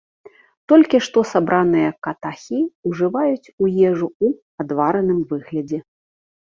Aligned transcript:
Толькі 0.71 1.01
што 1.07 1.23
сабраныя 1.33 1.89
катахі 2.07 2.59
ўжываюць 2.93 3.51
у 3.61 3.63
ежу 3.93 4.07
ў 4.25 4.27
адвараным 4.67 5.19
выглядзе. 5.35 5.79